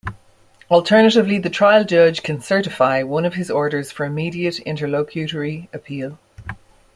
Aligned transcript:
Alternatively, 0.71 1.37
the 1.37 1.49
trial 1.51 1.85
judge 1.85 2.23
can 2.23 2.41
"certify" 2.41 3.03
one 3.03 3.23
of 3.23 3.35
his 3.35 3.51
orders 3.51 3.91
for 3.91 4.03
immediate 4.03 4.57
interlocutory 4.61 5.69
appeal. 5.73 6.17